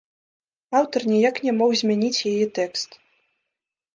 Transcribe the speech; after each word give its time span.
Аўтар 0.79 1.01
ніяк 1.11 1.35
не 1.47 1.53
мог 1.59 1.75
змяніць 1.81 2.25
яе 2.31 2.45
тэкст. 2.61 2.89